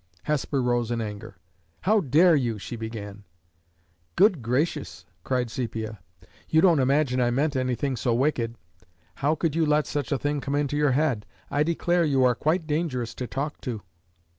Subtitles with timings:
[0.23, 1.37] Hesper rose in anger.
[1.81, 3.23] "How dare you" she began.
[4.15, 5.99] "Good gracious!" cried Sepia,
[6.49, 8.55] "you don't imagine I meant anything so wicked!
[9.17, 11.27] How could you let such a thing come into your head?
[11.51, 13.83] I declare you are quite dangerous to talk to!"